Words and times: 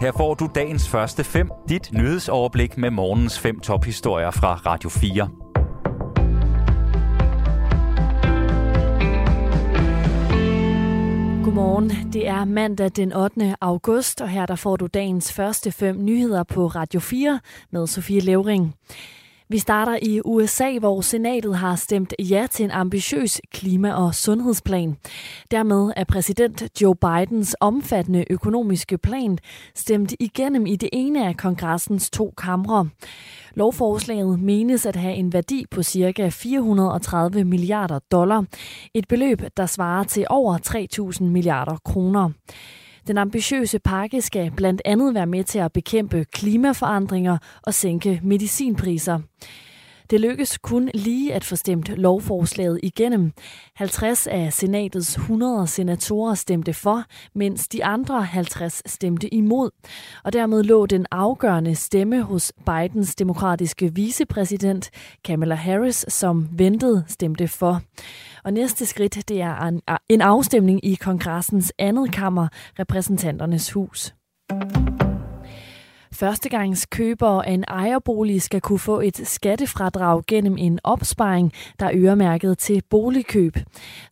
Her 0.00 0.12
får 0.12 0.34
du 0.34 0.48
dagens 0.54 0.88
første 0.88 1.24
fem, 1.24 1.50
dit 1.68 1.92
nyhedsoverblik 1.92 2.78
med 2.78 2.90
morgens 2.90 3.38
fem 3.38 3.60
tophistorier 3.60 4.30
fra 4.30 4.54
Radio 4.54 4.90
4. 4.90 5.28
Godmorgen. 11.44 12.12
Det 12.12 12.28
er 12.28 12.44
mandag 12.44 12.90
den 12.96 13.12
8. 13.12 13.56
august, 13.60 14.20
og 14.20 14.28
her 14.28 14.46
der 14.46 14.56
får 14.56 14.76
du 14.76 14.86
dagens 14.86 15.32
første 15.32 15.72
fem 15.72 16.04
nyheder 16.04 16.42
på 16.42 16.66
Radio 16.66 17.00
4 17.00 17.40
med 17.70 17.86
Sofie 17.86 18.20
Levering. 18.20 18.74
Vi 19.52 19.58
starter 19.58 19.98
i 20.02 20.20
USA, 20.24 20.78
hvor 20.78 21.00
senatet 21.00 21.56
har 21.56 21.76
stemt 21.76 22.14
ja 22.18 22.46
til 22.50 22.64
en 22.64 22.70
ambitiøs 22.70 23.40
klima- 23.52 23.92
og 23.92 24.14
sundhedsplan. 24.14 24.96
Dermed 25.50 25.92
er 25.96 26.04
præsident 26.04 26.82
Joe 26.82 26.94
Bidens 26.96 27.56
omfattende 27.60 28.24
økonomiske 28.30 28.98
plan 28.98 29.38
stemt 29.74 30.14
igennem 30.20 30.66
i 30.66 30.76
det 30.76 30.88
ene 30.92 31.26
af 31.28 31.36
kongressens 31.36 32.10
to 32.10 32.34
kamre. 32.36 32.88
Lovforslaget 33.54 34.40
menes 34.40 34.86
at 34.86 34.96
have 34.96 35.14
en 35.14 35.32
værdi 35.32 35.64
på 35.70 35.82
ca. 35.82 36.28
430 36.28 37.44
milliarder 37.44 37.98
dollar, 37.98 38.44
et 38.94 39.08
beløb, 39.08 39.42
der 39.56 39.66
svarer 39.66 40.04
til 40.04 40.26
over 40.28 40.58
3.000 41.18 41.24
milliarder 41.24 41.76
kroner. 41.84 42.30
Den 43.06 43.18
ambitiøse 43.18 43.78
pakke 43.78 44.22
skal 44.22 44.50
blandt 44.56 44.82
andet 44.84 45.14
være 45.14 45.26
med 45.26 45.44
til 45.44 45.58
at 45.58 45.72
bekæmpe 45.72 46.24
klimaforandringer 46.24 47.38
og 47.62 47.74
sænke 47.74 48.20
medicinpriser. 48.22 49.18
Det 50.10 50.20
lykkes 50.20 50.58
kun 50.58 50.90
lige 50.94 51.34
at 51.34 51.44
få 51.44 51.56
stemt 51.56 51.88
lovforslaget 51.88 52.80
igennem. 52.82 53.32
50 53.76 54.26
af 54.26 54.52
senatets 54.52 55.16
100 55.16 55.66
senatorer 55.66 56.34
stemte 56.34 56.72
for, 56.72 57.04
mens 57.34 57.68
de 57.68 57.84
andre 57.84 58.22
50 58.22 58.82
stemte 58.86 59.34
imod. 59.34 59.70
Og 60.24 60.32
dermed 60.32 60.62
lå 60.62 60.86
den 60.86 61.06
afgørende 61.10 61.74
stemme 61.74 62.22
hos 62.22 62.52
Bidens 62.66 63.14
demokratiske 63.14 63.94
vicepræsident 63.94 64.90
Kamala 65.24 65.54
Harris, 65.54 66.04
som 66.08 66.48
ventede 66.52 67.04
stemte 67.08 67.48
for. 67.48 67.82
Og 68.44 68.52
næste 68.52 68.86
skridt 68.86 69.28
det 69.28 69.40
er 69.40 69.80
en 70.08 70.20
afstemning 70.20 70.84
i 70.84 70.94
kongressens 70.94 71.72
andet 71.78 72.12
kammer, 72.12 72.48
repræsentanternes 72.78 73.72
hus. 73.72 74.14
Førstegangskøbere 76.20 77.46
af 77.46 77.52
en 77.52 77.64
ejerbolig 77.68 78.42
skal 78.42 78.60
kunne 78.60 78.78
få 78.78 79.00
et 79.00 79.20
skattefradrag 79.28 80.22
gennem 80.26 80.56
en 80.58 80.78
opsparing, 80.84 81.52
der 81.78 81.86
er 81.86 81.90
øremærket 81.94 82.58
til 82.58 82.82
boligkøb. 82.90 83.56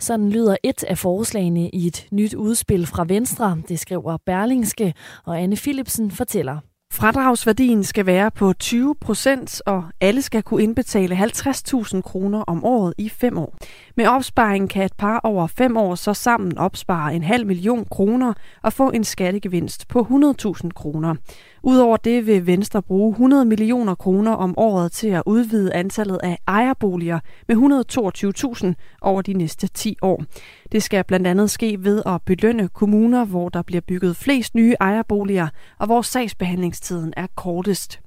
Sådan 0.01 0.31
lyder 0.31 0.57
et 0.63 0.85
af 0.85 0.99
forslagene 0.99 1.71
i 1.71 1.87
et 1.87 2.07
nyt 2.13 2.35
udspil 2.35 2.87
fra 2.87 3.05
Venstre, 3.09 3.59
det 3.69 3.81
skriver 3.81 4.17
Berlingske, 4.27 4.95
og 5.25 5.41
Anne 5.43 5.57
Philipsen 5.57 6.11
fortæller. 6.11 6.59
Fradragsværdien 6.93 7.85
skal 7.85 8.07
være 8.07 8.31
på 8.31 8.53
20 8.53 8.95
procent, 9.01 9.63
og 9.67 9.85
alle 10.01 10.23
skal 10.23 10.43
kunne 10.43 10.63
indbetale 10.63 11.17
50.000 11.17 12.01
kroner 12.01 12.41
om 12.47 12.65
året 12.65 12.95
i 12.99 13.09
fem 13.09 13.39
år. 13.39 13.57
Med 13.97 14.07
opsparingen 14.07 14.69
kan 14.69 14.85
et 14.85 14.93
par 14.99 15.21
over 15.23 15.47
fem 15.47 15.77
år 15.77 15.95
så 15.95 16.15
sammen 16.15 16.59
opspare 16.59 17.15
en 17.15 17.23
halv 17.23 17.47
million 17.47 17.85
kroner 17.91 18.33
og 18.63 18.73
få 18.73 18.91
en 18.91 19.05
skattegevinst 19.05 19.89
på 19.89 20.01
100.000 20.01 20.69
kroner. 20.75 21.15
Udover 21.63 21.97
det 21.97 22.27
vil 22.27 22.47
Venstre 22.47 22.83
bruge 22.83 23.11
100 23.11 23.45
millioner 23.45 23.95
kroner 23.95 24.33
om 24.33 24.55
året 24.59 24.93
til 24.93 25.09
at 25.09 25.23
udvide 25.27 25.75
antallet 25.75 26.19
af 26.23 26.39
ejerboliger 26.47 27.19
med 27.49 27.57
122.000 28.67 28.99
over 29.03 29.23
de 29.23 29.33
næste 29.33 29.69
10 29.69 29.97
år. 30.03 30.25
Det 30.73 30.83
skal 30.83 31.05
blandt 31.05 31.27
andet 31.27 31.51
ske 31.51 31.77
ved 31.85 32.03
at 32.07 32.23
belønne 32.23 32.69
kommuner, 32.69 33.25
hvor 33.25 33.49
der 33.49 33.63
bliver 33.63 33.81
bygget 33.81 34.17
flest 34.17 34.55
nye 34.55 34.75
ejerboliger, 34.81 35.49
og 35.79 35.87
hvor 35.87 36.03
sagsbehandlingstiden 36.03 37.15
er 37.17 37.27
kortest. 37.37 38.01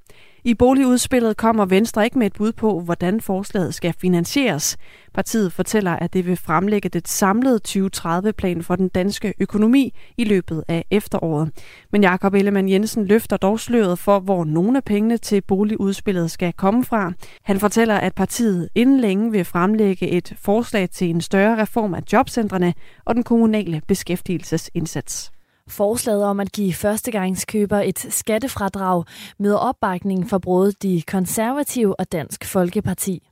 I 0.43 0.53
boligudspillet 0.53 1.37
kommer 1.37 1.65
Venstre 1.65 2.03
ikke 2.03 2.19
med 2.19 2.27
et 2.27 2.33
bud 2.33 2.51
på, 2.51 2.79
hvordan 2.79 3.21
forslaget 3.21 3.73
skal 3.73 3.93
finansieres. 4.01 4.77
Partiet 5.13 5.53
fortæller, 5.53 5.91
at 5.91 6.13
det 6.13 6.25
vil 6.25 6.37
fremlægge 6.37 6.89
det 6.89 7.07
samlede 7.07 7.59
2030-plan 7.67 8.63
for 8.63 8.75
den 8.75 8.89
danske 8.89 9.33
økonomi 9.39 9.93
i 10.17 10.23
løbet 10.23 10.63
af 10.67 10.85
efteråret. 10.91 11.51
Men 11.91 12.03
Jakob 12.03 12.33
Ellemann 12.33 12.69
Jensen 12.69 13.05
løfter 13.05 13.37
dog 13.37 13.59
sløret 13.59 13.99
for, 13.99 14.19
hvor 14.19 14.45
nogle 14.45 14.77
af 14.77 14.83
pengene 14.83 15.17
til 15.17 15.41
boligudspillet 15.41 16.31
skal 16.31 16.53
komme 16.53 16.83
fra. 16.83 17.13
Han 17.43 17.59
fortæller, 17.59 17.95
at 17.95 18.15
partiet 18.15 18.69
inden 18.75 18.99
længe 18.99 19.31
vil 19.31 19.45
fremlægge 19.45 20.09
et 20.09 20.33
forslag 20.39 20.89
til 20.89 21.09
en 21.09 21.21
større 21.21 21.61
reform 21.61 21.93
af 21.93 22.01
jobcentrene 22.13 22.73
og 23.05 23.15
den 23.15 23.23
kommunale 23.23 23.81
beskæftigelsesindsats. 23.87 25.31
Forslaget 25.71 26.23
om 26.23 26.39
at 26.39 26.51
give 26.51 26.73
førstegangskøber 26.73 27.77
et 27.77 27.99
skattefradrag 27.99 29.03
møder 29.39 29.57
opbakning 29.57 30.29
fra 30.29 30.37
både 30.37 30.71
de 30.71 31.01
konservative 31.07 31.99
og 31.99 32.11
Dansk 32.11 32.45
Folkeparti. 32.45 33.27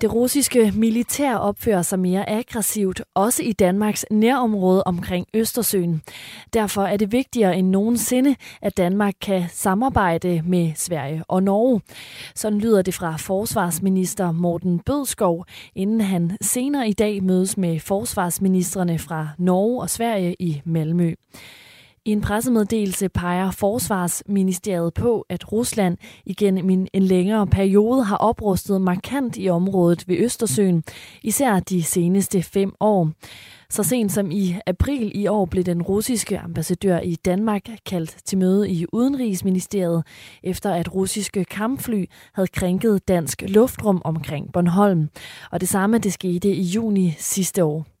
Det 0.00 0.14
russiske 0.14 0.72
militær 0.74 1.36
opfører 1.36 1.82
sig 1.82 1.98
mere 1.98 2.28
aggressivt, 2.30 3.02
også 3.14 3.42
i 3.42 3.52
Danmarks 3.52 4.06
nærområde 4.10 4.82
omkring 4.84 5.26
Østersøen. 5.34 6.02
Derfor 6.52 6.82
er 6.82 6.96
det 6.96 7.12
vigtigere 7.12 7.56
end 7.56 7.68
nogensinde, 7.68 8.36
at 8.62 8.76
Danmark 8.76 9.14
kan 9.20 9.44
samarbejde 9.50 10.42
med 10.46 10.72
Sverige 10.76 11.24
og 11.28 11.42
Norge. 11.42 11.80
Sådan 12.34 12.58
lyder 12.58 12.82
det 12.82 12.94
fra 12.94 13.16
forsvarsminister 13.16 14.32
Morten 14.32 14.78
Bødskov, 14.78 15.44
inden 15.74 16.00
han 16.00 16.36
senere 16.40 16.88
i 16.88 16.92
dag 16.92 17.22
mødes 17.22 17.56
med 17.56 17.80
forsvarsministerne 17.80 18.98
fra 18.98 19.28
Norge 19.38 19.80
og 19.80 19.90
Sverige 19.90 20.36
i 20.38 20.62
Malmø. 20.64 21.14
I 22.04 22.12
en 22.12 22.20
pressemeddelelse 22.20 23.08
peger 23.08 23.50
Forsvarsministeriet 23.50 24.94
på, 24.94 25.26
at 25.28 25.52
Rusland 25.52 25.96
igennem 26.26 26.70
en, 26.70 26.88
en 26.92 27.02
længere 27.02 27.46
periode 27.46 28.04
har 28.04 28.16
oprustet 28.16 28.80
markant 28.80 29.36
i 29.38 29.48
området 29.48 30.08
ved 30.08 30.16
Østersøen, 30.18 30.84
især 31.22 31.60
de 31.60 31.82
seneste 31.82 32.42
fem 32.42 32.72
år. 32.80 33.10
Så 33.70 33.82
sent 33.82 34.12
som 34.12 34.30
i 34.30 34.56
april 34.66 35.12
i 35.14 35.26
år 35.26 35.44
blev 35.44 35.64
den 35.64 35.82
russiske 35.82 36.38
ambassadør 36.38 36.98
i 36.98 37.14
Danmark 37.14 37.68
kaldt 37.86 38.16
til 38.24 38.38
møde 38.38 38.70
i 38.70 38.86
Udenrigsministeriet, 38.92 40.04
efter 40.42 40.74
at 40.74 40.94
russiske 40.94 41.44
kampfly 41.44 42.04
havde 42.34 42.48
krænket 42.48 43.08
dansk 43.08 43.42
luftrum 43.48 44.02
omkring 44.04 44.52
Bornholm. 44.52 45.08
Og 45.50 45.60
det 45.60 45.68
samme 45.68 45.98
det 45.98 46.12
skete 46.12 46.48
i 46.48 46.62
juni 46.62 47.14
sidste 47.18 47.64
år. 47.64 47.99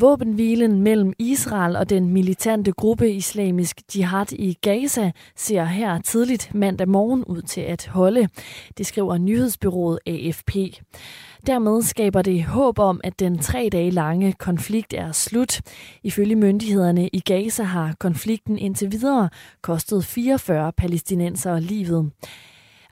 Våbenhvilen 0.00 0.82
mellem 0.82 1.12
Israel 1.18 1.76
og 1.76 1.90
den 1.90 2.08
militante 2.08 2.72
gruppe 2.72 3.12
Islamisk 3.12 3.80
Jihad 3.96 4.32
i 4.32 4.58
Gaza 4.62 5.12
ser 5.36 5.64
her 5.64 6.00
tidligt 6.00 6.54
mandag 6.54 6.88
morgen 6.88 7.24
ud 7.24 7.42
til 7.42 7.60
at 7.60 7.86
holde. 7.86 8.28
Det 8.78 8.86
skriver 8.86 9.18
nyhedsbyrået 9.18 9.98
AFP. 10.06 10.56
Dermed 11.46 11.82
skaber 11.82 12.22
det 12.22 12.44
håb 12.44 12.78
om, 12.78 13.00
at 13.04 13.18
den 13.18 13.38
tre 13.38 13.68
dage 13.72 13.90
lange 13.90 14.32
konflikt 14.32 14.94
er 14.94 15.12
slut. 15.12 15.60
Ifølge 16.02 16.36
myndighederne 16.36 17.08
i 17.08 17.20
Gaza 17.20 17.62
har 17.62 17.94
konflikten 17.98 18.58
indtil 18.58 18.92
videre 18.92 19.28
kostet 19.62 20.04
44 20.04 20.72
palæstinenser 20.72 21.60
livet. 21.60 22.10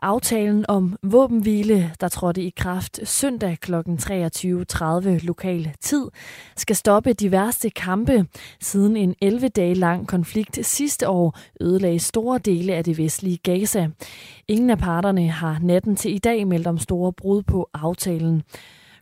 Aftalen 0.05 0.65
om 0.69 0.97
våbenhvile, 1.03 1.91
der 2.01 2.09
trådte 2.09 2.43
i 2.43 2.51
kraft 2.57 3.09
søndag 3.09 3.59
kl. 3.61 3.75
23.30 3.75 5.27
lokal 5.27 5.73
tid, 5.81 6.07
skal 6.57 6.77
stoppe 6.77 7.13
de 7.13 7.31
værste 7.31 7.71
kampe, 7.71 8.27
siden 8.61 8.97
en 8.97 9.15
11 9.23 9.49
dage 9.49 9.75
lang 9.75 10.09
konflikt 10.09 10.67
sidste 10.67 11.09
år 11.09 11.39
ødelagde 11.61 11.99
store 11.99 12.39
dele 12.39 12.75
af 12.75 12.85
det 12.85 12.99
vestlige 12.99 13.37
Gaza. 13.37 13.89
Ingen 14.49 14.71
af 14.71 14.79
parterne 14.79 15.29
har 15.29 15.59
natten 15.63 15.97
til 15.97 16.15
i 16.15 16.19
dag 16.19 16.47
meldt 16.47 16.67
om 16.67 16.79
store 16.79 17.13
brud 17.13 17.43
på 17.43 17.69
aftalen. 17.75 18.43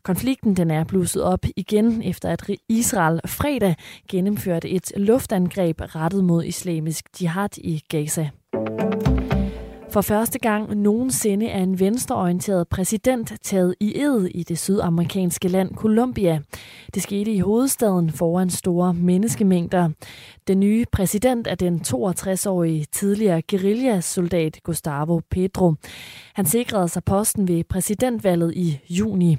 Konflikten 0.03 0.57
den 0.57 0.71
er 0.71 0.85
blusset 0.85 1.23
op 1.23 1.47
igen, 1.57 2.03
efter 2.03 2.29
at 2.29 2.51
Israel 2.69 3.21
fredag 3.27 3.75
gennemførte 4.09 4.69
et 4.69 4.93
luftangreb 4.97 5.81
rettet 5.81 6.25
mod 6.25 6.45
islamisk 6.45 7.05
jihad 7.21 7.59
i 7.59 7.83
Gaza. 7.89 8.31
For 9.93 10.01
første 10.01 10.39
gang 10.39 10.77
nogensinde 10.77 11.47
er 11.49 11.63
en 11.63 11.81
venstreorienteret 11.81 12.69
præsident 12.69 13.33
taget 13.43 13.75
i 13.81 14.01
ed 14.01 14.25
i 14.25 14.43
det 14.43 14.59
sydamerikanske 14.59 15.49
land 15.49 15.75
Colombia. 15.75 16.41
Det 16.95 17.03
skete 17.03 17.33
i 17.33 17.39
hovedstaden 17.39 18.11
foran 18.11 18.51
store 18.51 18.95
menneskemængder. 18.95 19.91
Den 20.49 20.61
nye 20.61 20.85
præsident 20.93 21.47
er 21.47 21.55
den 21.55 21.81
62-årige 21.87 22.87
tidligere 22.93 23.43
guerillasoldat 23.51 24.61
Gustavo 24.63 25.21
Pedro. 25.31 25.75
Han 26.35 26.47
sikrede 26.47 26.89
sig 26.89 27.05
posten 27.05 27.49
ved 27.49 27.65
præsidentvalget 27.65 28.53
i 28.55 28.81
juni. 28.91 29.37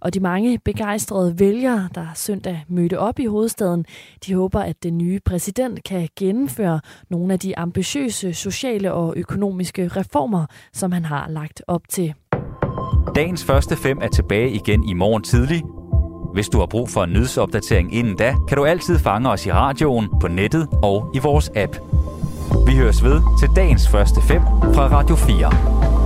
Og 0.00 0.14
de 0.14 0.20
mange 0.20 0.58
begejstrede 0.58 1.38
vælgere, 1.38 1.88
der 1.94 2.06
søndag 2.14 2.64
mødte 2.68 2.98
op 2.98 3.18
i 3.18 3.26
hovedstaden, 3.26 3.84
de 4.26 4.34
håber, 4.34 4.60
at 4.60 4.82
den 4.82 4.98
nye 4.98 5.20
præsident 5.24 5.84
kan 5.84 6.08
gennemføre 6.16 6.80
nogle 7.08 7.32
af 7.32 7.38
de 7.38 7.58
ambitiøse 7.58 8.34
sociale 8.34 8.92
og 8.92 9.14
økonomiske 9.16 9.89
reformer, 9.96 10.46
som 10.72 10.92
han 10.92 11.04
har 11.04 11.28
lagt 11.28 11.62
op 11.66 11.82
til. 11.88 12.14
Dagens 13.14 13.44
første 13.44 13.76
fem 13.76 13.98
er 14.02 14.08
tilbage 14.08 14.50
igen 14.50 14.84
i 14.84 14.94
morgen 14.94 15.22
tidlig. 15.22 15.62
Hvis 16.34 16.48
du 16.48 16.58
har 16.58 16.66
brug 16.66 16.88
for 16.88 17.04
en 17.04 17.12
nyhedsopdatering 17.12 17.94
inden 17.94 18.16
da, 18.16 18.34
kan 18.48 18.56
du 18.56 18.64
altid 18.64 18.98
fange 18.98 19.30
os 19.30 19.46
i 19.46 19.52
radioen, 19.52 20.08
på 20.20 20.28
nettet 20.28 20.68
og 20.82 21.10
i 21.14 21.18
vores 21.18 21.50
app. 21.56 21.76
Vi 22.66 22.76
høres 22.76 23.04
ved 23.04 23.20
til 23.40 23.48
dagens 23.56 23.88
første 23.88 24.22
fem 24.22 24.42
fra 24.74 24.88
Radio 24.88 25.16
4. 25.16 25.99